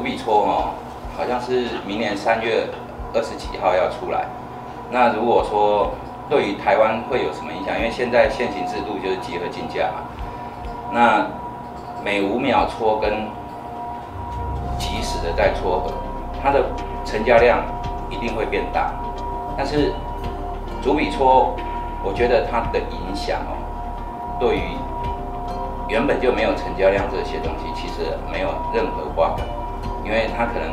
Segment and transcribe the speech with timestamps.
[0.00, 0.72] 主笔戳哦，
[1.14, 2.66] 好像是明年三月
[3.12, 4.24] 二十几号要出来。
[4.90, 5.90] 那如果说
[6.26, 7.76] 对于台湾会有什么影响？
[7.76, 10.00] 因为现在现行制度就是集合竞价嘛。
[10.90, 11.26] 那
[12.02, 13.28] 每五秒戳跟
[14.78, 15.92] 及时的在撮合，
[16.42, 16.64] 它的
[17.04, 17.62] 成交量
[18.08, 18.90] 一定会变大。
[19.58, 19.92] 但是
[20.80, 21.54] 主笔戳，
[22.02, 24.62] 我觉得它的影响哦，对于
[25.90, 29.42] 原本就没有成交量这些东西，其实没有任何挂钩，
[30.04, 30.70] 因为它可能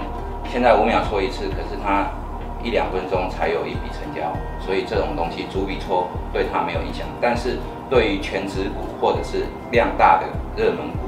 [0.52, 2.08] 现在五秒戳一次，可是它
[2.64, 7.06] 一两分钟才有一笔成交，所以这种东西主笔戳对它没有影响。
[7.22, 7.60] 但是
[7.90, 11.08] 对于全职股或者是量大的热门股，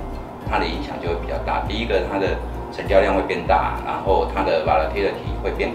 [0.50, 1.62] 它的影响就会比较大。
[1.68, 2.38] 第一个，它的
[2.72, 5.72] 成交量会变大，然后它的 volatility 会变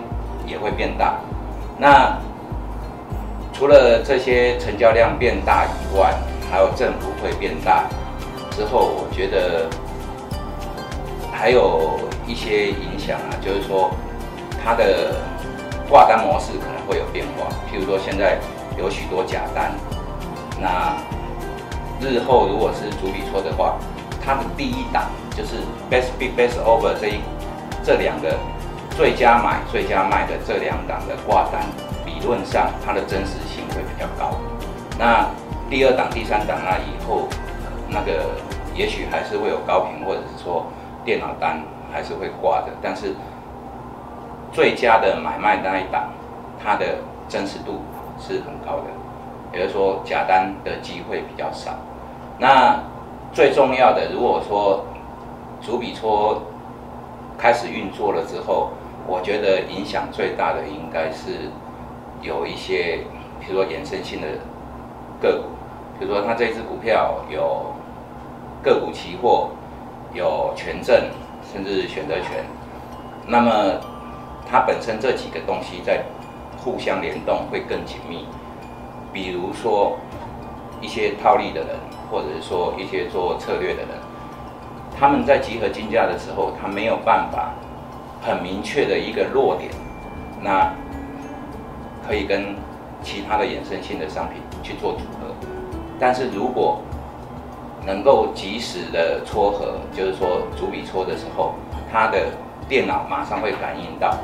[0.47, 1.17] 也会变大。
[1.77, 2.17] 那
[3.53, 6.15] 除了这些成交量变大以外，
[6.51, 7.85] 还有振幅会变大
[8.51, 9.69] 之后，我觉得
[11.33, 13.91] 还有一些影响啊，就是说
[14.65, 15.17] 它的
[15.89, 17.49] 挂单模式可能会有变化。
[17.71, 18.39] 譬如说现在
[18.79, 19.73] 有许多假单，
[20.61, 20.97] 那
[22.01, 23.77] 日后如果是主笔错的话，
[24.25, 25.05] 它的第一档
[25.37, 25.57] 就是
[25.91, 27.21] best bid best over 这一
[27.85, 28.35] 这两个
[28.97, 31.63] 最佳买最佳卖的这两档的挂单，
[32.07, 34.39] 理论上它的真实性会比较高。
[34.99, 35.29] 那
[35.69, 37.29] 第二档、第三档那以后，
[37.89, 38.31] 那个
[38.75, 40.67] 也许还是会有高频，或者是说
[41.05, 41.63] 电脑单
[41.95, 43.15] 还是会挂的，但是
[44.53, 46.11] 最佳的买卖那一档，
[46.63, 46.85] 它的
[47.29, 47.83] 真实度
[48.19, 48.85] 是很高的，
[49.53, 51.71] 也就是说假单的机会比较少。
[52.37, 52.81] 那
[53.33, 54.85] 最重要的，如果说
[55.63, 56.43] 主笔戳
[57.39, 58.71] 开始运作了之后，
[59.07, 61.49] 我觉得影响最大的应该是
[62.21, 63.05] 有一些，
[63.39, 64.27] 比如说衍生性的
[65.21, 65.45] 个股，
[65.99, 67.73] 比如说它这支股票有
[68.63, 69.51] 个股期货，
[70.13, 70.97] 有权证，
[71.55, 72.45] 甚至选择权，
[73.27, 73.81] 那么
[74.51, 76.03] 它本身这几个东西在
[76.59, 78.27] 互相联动会更紧密，
[79.11, 79.97] 比如说
[80.83, 81.79] 一些套利的人。
[82.11, 83.89] 或者是说一些做策略的人，
[84.97, 87.53] 他们在集合竞价的时候，他没有办法
[88.23, 89.73] 很明确的一个弱点，
[90.41, 90.73] 那
[92.07, 92.55] 可以跟
[93.03, 95.35] 其他的衍生性的商品去做组合。
[95.99, 96.83] 但是如果
[97.87, 101.55] 能够及时的撮合，就是说主笔撮的时候，
[101.93, 102.27] 它的
[102.69, 104.17] 电脑马上会感应到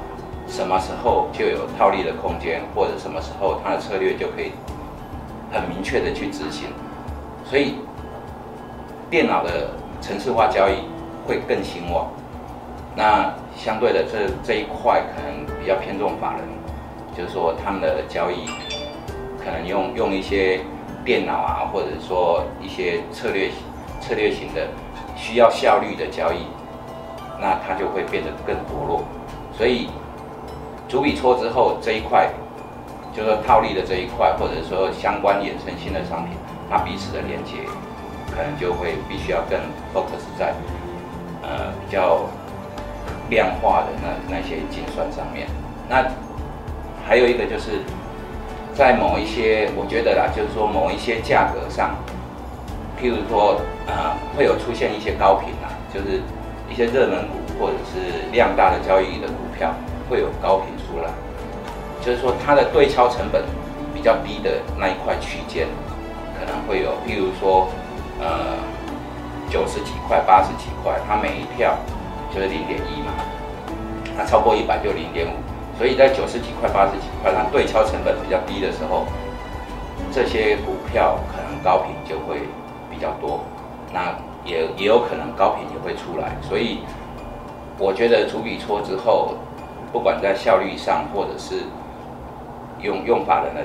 [0.49, 4.53] 什么时候就有套利的空间，或者什么时候它的策略就可以
[5.53, 6.69] 很明确的去执行。
[7.45, 7.75] 所以，
[9.11, 9.69] 电脑的
[10.01, 10.75] 城市化交易
[11.27, 12.09] 会更兴旺。
[12.97, 16.43] 那相对的，这这一块可能比较偏重法人，
[17.17, 18.47] 就是说他们的交易
[19.39, 20.61] 可能用用一些
[21.05, 23.51] 电脑啊，或者说一些策略
[24.01, 24.69] 策略型的
[25.17, 26.47] 需要效率的交易，
[27.41, 29.03] 那它就会变得更薄弱。
[29.57, 29.89] 所以，
[30.89, 32.31] 主笔错之后这一块，
[33.15, 36.37] 就是套利的这一块，或者说相关衍生性的商品。
[36.71, 37.57] 它彼此的连接，
[38.31, 39.59] 可能就会必须要更
[39.93, 40.55] focus 在，
[41.43, 42.21] 呃，比较
[43.29, 45.49] 量化的那那些计算上面。
[45.89, 46.07] 那
[47.05, 47.83] 还有一个就是，
[48.75, 51.91] 在某一些，我觉得啦，就是说某一些价格上，
[53.01, 56.23] 譬如说，呃，会有出现一些高频啊，就是
[56.71, 59.75] 一些热门股或者是量大的交易的股票
[60.09, 61.11] 会有高频出来，
[62.01, 63.43] 就是说它的对敲成本
[63.95, 65.67] 比较低的那一块区间。
[66.41, 67.69] 可能会有，譬如说，
[68.19, 68.57] 呃，
[69.51, 71.77] 九十几块、八十几块，它每一票
[72.35, 73.13] 就是零点一嘛，
[74.17, 75.33] 它超过一百就零点五，
[75.81, 79.07] 所以在九十几块、八十几块，它对敲成本比较低的时候，
[80.13, 82.41] 这些股票可能高频就会
[82.91, 83.41] 比较多，
[83.91, 84.15] 那
[84.45, 86.81] 也也有可能高频也会出来，所以
[87.79, 89.37] 我觉得主笔戳之后，
[89.91, 91.65] 不管在效率上，或者是
[92.83, 93.63] 用用法人的。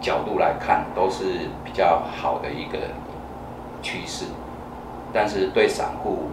[0.00, 2.76] 角度来看，都是比较好的一个
[3.80, 4.26] 趋势，
[5.14, 6.28] 但是对散户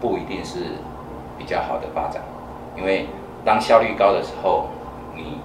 [0.00, 0.60] 不一定是
[1.36, 2.22] 比较好的发展，
[2.76, 3.08] 因为
[3.44, 4.66] 当效率高的时候，
[5.14, 5.38] 你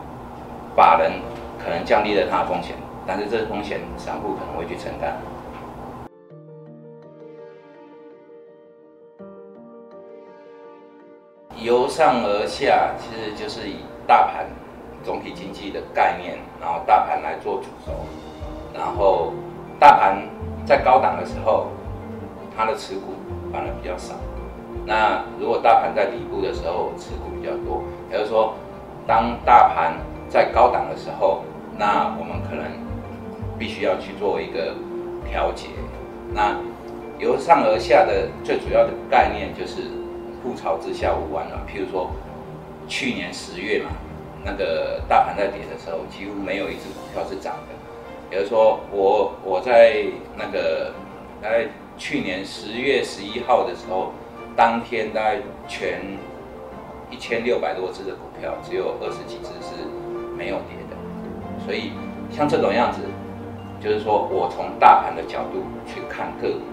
[0.76, 1.12] 法人
[1.58, 2.76] 可能降低了它的风险，
[3.08, 5.16] 但是这风险散户可能会去承担。
[11.58, 13.78] 由上而下，其实就是以
[14.08, 14.46] 大盘。
[15.04, 17.92] 总体经济的概念，然后大盘来做主轴，
[18.74, 19.34] 然后
[19.80, 20.18] 大盘
[20.66, 21.68] 在高档的时候，
[22.58, 23.14] 它的持股
[23.54, 24.16] 反而比较少。
[24.86, 28.54] 那如果大盘在底部的时候，持股比较多，也就是说，
[29.08, 29.96] 当大盘
[30.30, 31.42] 在高档的时候，
[31.78, 32.64] 那我们可能
[33.58, 34.76] 必须要去做一个
[35.30, 35.70] 调节。
[36.34, 36.56] 那
[37.18, 39.84] 由上而下的最主要的概念就是
[40.44, 41.62] 覆巢之下无完卵。
[41.66, 42.12] 譬如说，
[42.88, 43.90] 去年十月嘛，
[44.44, 47.74] 那个大盘在跌的时候，几乎没有一只股票是涨的。
[48.30, 50.06] 比如说，我我在
[50.38, 50.92] 那个
[51.42, 51.66] 大概
[51.98, 54.12] 去年十月十一号的时候，
[54.56, 55.38] 当天大概
[55.68, 56.02] 全
[57.12, 59.84] 一千六百多只的股票，只有二十几只是
[60.38, 60.96] 没有跌的。
[61.66, 61.92] 所以
[62.32, 63.00] 像这种样子，
[63.82, 66.66] 就是说我从大盘的角度去看个股，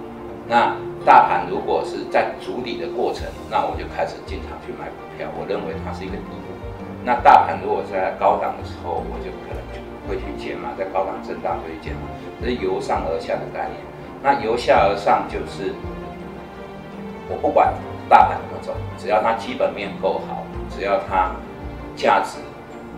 [0.49, 6.49] 那大盘如果是在筑底的过程，那我就开始进场去买股票，我认为它是一个底部。
[7.05, 12.07] 那大盘如果在高档的时候，我就可能就会去减嘛，在高档震荡就去减嘛，
[12.41, 13.83] 这是由上而下的概念。
[14.23, 15.75] 那由下而上就是
[17.33, 17.73] 我不管
[18.11, 21.33] 大盘怎么走，只要它基本面够好，只要它
[21.97, 22.39] 价值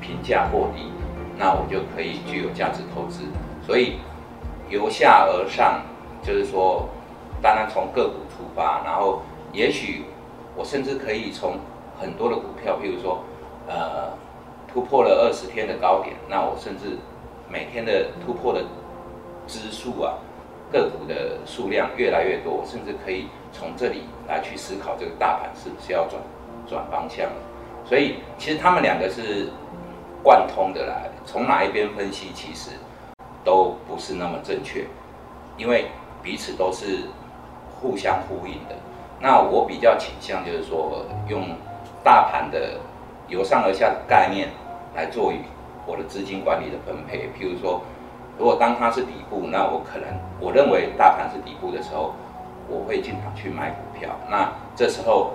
[0.00, 0.90] 评价过低，
[1.38, 3.22] 那我就可以具有价值投资。
[3.64, 3.98] 所以
[4.68, 5.82] 由下而上
[6.20, 6.88] 就是说，
[7.40, 9.22] 当然从个股出发，然后
[9.52, 10.04] 也许
[10.56, 11.58] 我甚至可以从
[12.00, 13.22] 很多的股票，譬如说
[13.68, 14.10] 呃
[14.66, 16.98] 突破了二十天的高点，那我甚至
[17.48, 18.64] 每天的突破的
[19.46, 20.14] 支数啊。
[20.72, 26.20] 个股的数量越来越多，甚至可以从这里来去思考这个大盘是不是要转
[26.68, 27.26] 转方向。
[27.86, 29.48] 所以其实他们两个是
[30.22, 32.70] 贯通的啦，从哪一边分析其实
[33.44, 34.84] 都不是那么正确，
[35.56, 35.86] 因为
[36.22, 37.04] 彼此都是
[37.80, 38.74] 互相呼应的。
[39.20, 41.48] 那我比较倾向就是说用
[42.02, 42.78] 大盘的
[43.28, 44.48] 由上而下的概念
[44.94, 45.32] 来做
[45.86, 47.80] 我的资金管理的分配，譬如说。
[48.36, 50.08] 如果当它是底部，那我可能
[50.40, 52.12] 我认为大盘是底部的时候，
[52.68, 54.10] 我会经常去买股票。
[54.30, 55.32] 那这时候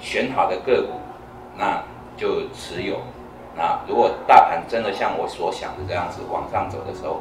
[0.00, 0.92] 选好的个股，
[1.56, 1.82] 那
[2.16, 2.98] 就持有。
[3.56, 7.20] 那如果大盘真的像我所想的这样子往上走的时候，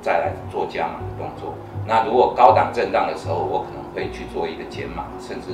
[0.00, 1.54] 再来做加码的动作。
[1.86, 5.48] 那如果高档震荡的时候，我可能会去做一个减码，甚至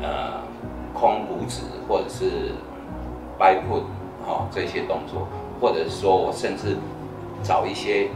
[0.00, 0.42] 呃
[0.92, 2.52] 空股指或者是
[3.38, 3.82] buy put
[4.26, 5.26] 哦这些动作，
[5.60, 6.76] 或者是说我甚至。
[7.40, 8.08] 找一些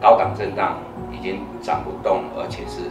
[0.00, 0.78] 高档震荡
[1.12, 2.88] 已经涨不动，而且是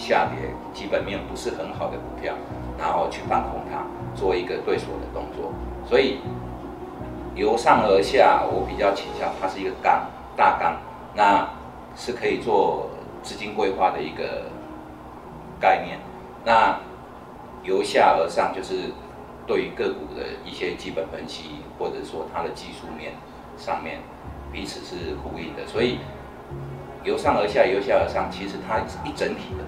[0.00, 2.34] 下跌，基本面不是很好的股票，
[2.78, 3.84] 然后去放空它，
[4.18, 5.52] 做一个对锁的动作。
[5.86, 6.18] 所以
[7.34, 10.06] 由上而下，我比较倾向它是一个纲
[10.36, 10.76] 大纲，
[11.14, 11.48] 那
[11.94, 12.88] 是可以做
[13.22, 14.46] 资金规划的一个
[15.60, 15.98] 概念。
[16.44, 16.80] 那
[17.62, 18.90] 由下而上，就是
[19.46, 23.12] 对于个股的一些基本分析，或者说它的技术面
[23.56, 23.98] 上面。
[24.52, 26.00] 彼此是呼应的，所以
[27.04, 29.62] 由上而下，由下而上，其实它是一整体的，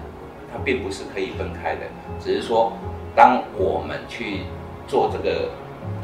[0.53, 1.81] 它并不是可以分开的。
[2.19, 2.71] 只是说，
[3.15, 4.43] 当我们去
[4.87, 5.49] 做这个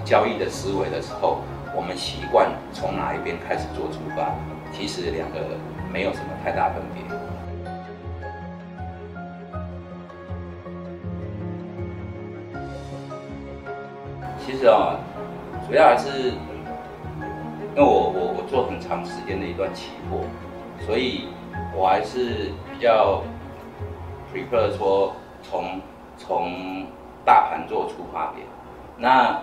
[0.03, 1.41] 交易的思维的时候，
[1.75, 4.33] 我们习惯从哪一边开始做出发，
[4.73, 5.39] 其实两个
[5.93, 7.03] 没有什么太大分别。
[14.43, 14.97] 其实啊，
[15.67, 16.33] 主要还是。
[17.75, 20.25] 因为我我我做很长时间的一段期货，
[20.85, 21.29] 所以
[21.73, 23.23] 我还是比较
[24.33, 25.79] prefer 说从
[26.17, 26.85] 从
[27.25, 28.45] 大盘做出发点。
[28.97, 29.41] 那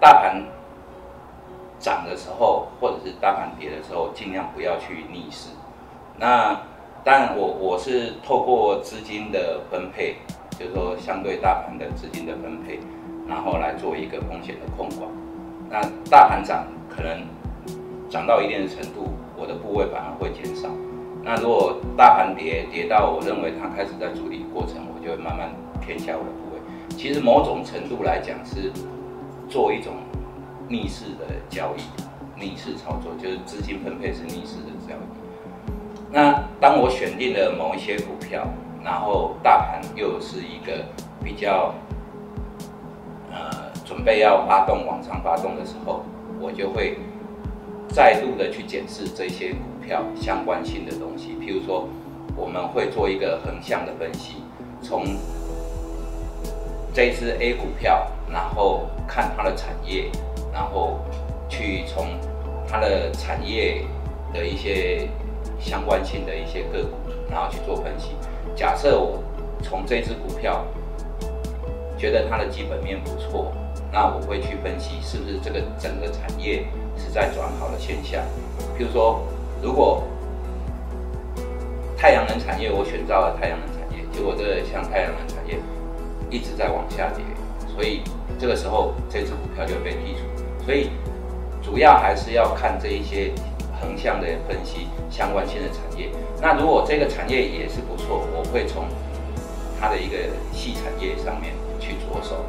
[0.00, 0.42] 大盘
[1.78, 5.50] 涨的时候，或者是大盘跌的时候，尽量不要去逆势。
[6.18, 6.60] 那
[7.04, 10.16] 但，我我是透过资金的分配，
[10.58, 12.80] 就是说相对大盘的资金的分配，
[13.26, 15.10] 然后来做一个风险的控管。
[15.68, 17.22] 那大盘涨可能。
[18.10, 19.08] 涨到一定的程度，
[19.38, 20.68] 我的部位反而会减少。
[21.24, 25.50] 那如果大盘跌跌到我认为它开始在处理过程，我就会慢慢
[25.80, 26.60] 偏下我的部位。
[26.96, 28.72] 其实某种程度来讲是
[29.48, 29.94] 做一种
[30.68, 31.82] 逆势的交易，
[32.40, 35.70] 逆势操作就是资金分配是逆势的交易。
[36.10, 38.46] 那当我选定了某一些股票，
[38.82, 40.84] 然后大盘又是一个
[41.22, 41.72] 比较
[43.30, 46.04] 呃准备要发动往上发动的时候，
[46.40, 46.98] 我就会。
[47.94, 51.88] 再度的去检视这些票相关性的东西，譬如说，
[52.36, 54.36] 我们会做一个横向的分析，
[54.80, 55.04] 从
[56.94, 60.10] 这支 A 股票，然后看它的产业，
[60.52, 61.00] 然后
[61.48, 62.06] 去从
[62.68, 63.84] 它的产业
[64.32, 65.08] 的一些
[65.58, 66.96] 相关性的一些个股，
[67.30, 68.10] 然后去做分析。
[68.54, 69.22] 假设我
[69.62, 70.64] 从这支股票
[71.98, 73.52] 觉得它的基本面不错，
[73.92, 76.64] 那我会去分析是不是这个整个产业。
[76.94, 78.22] 是在转好的现象，
[78.76, 79.22] 譬如说，
[79.62, 80.02] 如果
[81.96, 85.56] 太阳能产业我选到了太阳能产业，结果这个像太阳能产业
[86.28, 87.24] 一直在往下跌，
[87.72, 88.02] 所以
[88.40, 90.64] 这个时候这只股票就被剔除。
[90.64, 90.90] 所以
[91.62, 93.30] 主要还是要看这一些
[93.80, 96.10] 横向的分析相关性的产业。
[96.40, 98.84] 那如果这个产业也是不错，我会从
[99.80, 100.16] 它的一个
[100.52, 102.44] 细产业上面去着手，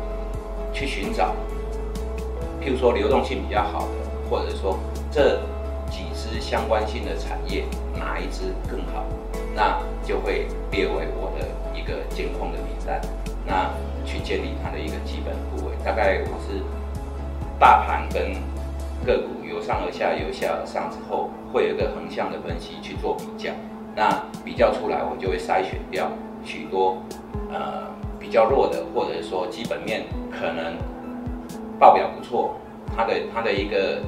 [0.73, 1.35] 去寻找，
[2.59, 4.79] 譬如说流动性比较好的，或者说
[5.11, 5.39] 这
[6.39, 7.65] 相关性的产业
[7.97, 9.05] 哪一只更好，
[9.55, 13.01] 那就会列为我的一个监控的名单，
[13.45, 13.69] 那
[14.05, 15.73] 去建立它的一个基本部位。
[15.83, 16.61] 大概我是
[17.59, 18.33] 大盘跟
[19.05, 23.51] 个股由上而下，由下而上之后，会有一个横向的分析去做比较。
[23.95, 24.09] 那
[24.43, 26.09] 比较出来，我就会筛选掉
[26.43, 26.97] 许多
[27.51, 27.83] 呃
[28.19, 30.73] 比较弱的，或者说基本面可能
[31.77, 32.55] 报表不错，
[32.95, 34.01] 它的它的一个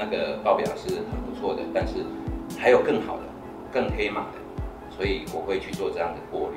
[0.00, 1.96] 那个报表是很不错的，但是
[2.58, 3.22] 还有更好的、
[3.70, 4.38] 更黑马的，
[4.88, 6.56] 所以我会去做这样的过滤，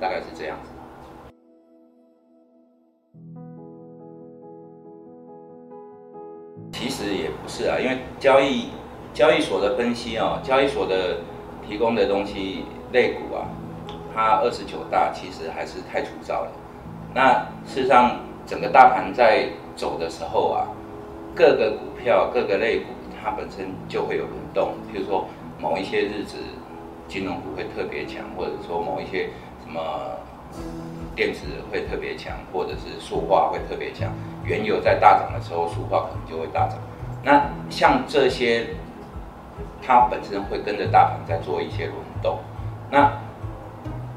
[0.00, 0.72] 大概是这样子。
[6.72, 8.70] 其实也不是啊，因为交易
[9.14, 11.18] 交易所的分析啊，交易所的。
[11.68, 13.42] 提供的东西，类股啊，
[14.14, 16.52] 它二十九大其实还是太粗糙了。
[17.12, 20.68] 那事实上，整个大盘在走的时候啊，
[21.34, 24.74] 各个股票、各个类股，它本身就会有轮动。
[24.92, 25.26] 比如说，
[25.58, 26.36] 某一些日子，
[27.08, 29.30] 金融股会特别强，或者说某一些
[29.64, 29.80] 什么
[31.16, 34.12] 电子会特别强，或者是塑化会特别强。
[34.44, 36.78] 原油在大涨的时候，塑化可能就会大涨。
[37.24, 38.68] 那像这些。
[39.82, 42.38] 它本身会跟着大盘在做一些轮动。
[42.90, 43.12] 那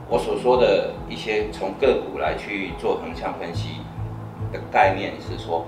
[0.08, 3.82] 我所说的一些从个股来去做横向分析
[4.52, 5.68] 的概念是说，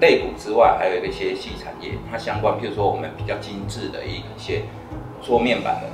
[0.00, 4.62] 类股之外还有一些细产业，它相关，譬如说我们比较精致的一些
[5.20, 5.88] 做面板的，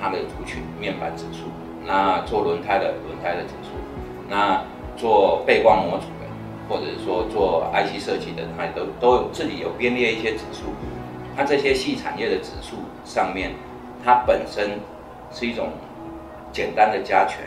[0.00, 1.48] 它的族群面板指数；
[1.86, 3.70] 那做轮胎的轮胎的指数；
[4.28, 4.62] 那
[4.96, 6.12] 做背光模组的。
[6.68, 10.64] 或者说做 IC 设计的，它都都有自己有编列一些指数。
[11.34, 12.76] 它这些细产业的指数
[13.06, 13.52] 上面，
[14.04, 14.78] 它本身
[15.32, 15.70] 是一种
[16.52, 17.38] 简单的加权，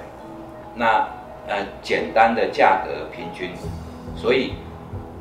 [0.74, 1.08] 那
[1.48, 3.52] 呃简单的价格平均，
[4.16, 4.54] 所以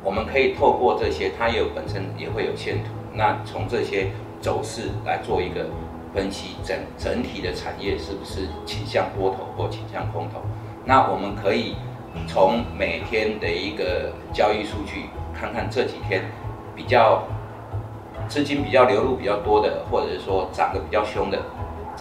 [0.03, 4.07] 我们可以透过这些，它也有本身也会有线图，那从这些
[4.39, 5.67] 走势来做一个
[6.13, 10.41] 分析，整整体的产业是不是倾向多头或倾向空头？
[10.85, 11.75] 那我们可以。
[12.27, 16.25] 从每天的一个交易数据，看看这几天
[16.75, 17.23] 比较
[18.27, 21.39] 资金比较流入比较多的，或者是说涨得比较凶的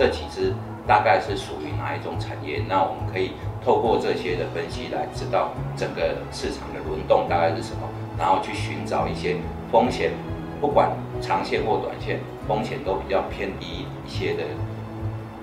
[0.01, 0.55] 这几只，
[0.87, 2.63] 大概是属于哪一种产业？
[2.67, 7.87] 那我们可以透过这些的分析来知道整个市场的轮动大概是什么，
[8.19, 9.37] 然后去寻找一些
[9.71, 10.13] 风险，
[10.59, 10.91] 不管
[11.21, 14.45] 长线或短线，风险都比较偏低一些的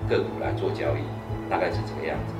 [0.08, 1.06] 个股来做交易，
[1.48, 2.34] 大概是这个样子。